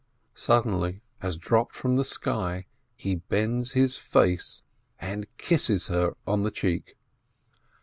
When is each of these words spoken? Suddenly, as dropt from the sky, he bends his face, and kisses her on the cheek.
Suddenly, 0.33 1.03
as 1.21 1.37
dropt 1.37 1.75
from 1.75 1.95
the 1.95 2.03
sky, 2.03 2.65
he 2.95 3.17
bends 3.17 3.73
his 3.73 3.97
face, 3.97 4.63
and 4.97 5.27
kisses 5.37 5.89
her 5.89 6.15
on 6.25 6.41
the 6.41 6.49
cheek. 6.49 6.95